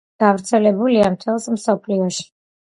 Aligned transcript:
გავრცელებულია 0.21 1.09
მთელს 1.17 1.47
მსოფლიოში. 1.57 2.27